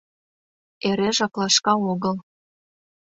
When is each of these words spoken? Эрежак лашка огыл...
Эрежак 0.87 1.33
лашка 1.39 1.73
огыл... 1.91 2.15